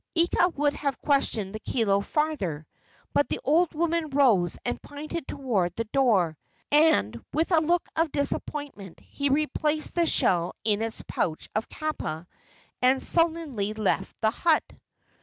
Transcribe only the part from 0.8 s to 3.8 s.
questioned the kilo farther, but the old